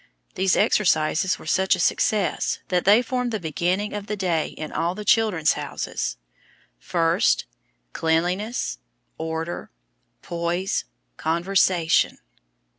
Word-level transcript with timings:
These 0.33 0.57
exercises 0.57 1.37
were 1.37 1.45
such 1.45 1.75
a 1.75 1.79
success 1.79 2.57
that 2.69 2.85
they 2.85 3.03
formed 3.03 3.29
the 3.31 3.39
beginning 3.39 3.93
of 3.93 4.07
the 4.07 4.15
day 4.17 4.47
in 4.47 4.71
all 4.71 4.93
of 4.93 4.97
the 4.97 5.05
"Children's 5.05 5.53
Houses." 5.53 6.17
First: 6.79 7.45
Cleanliness. 7.93 8.79
Order. 9.19 9.69
Poise. 10.23 10.85
Conversation. 11.17 12.17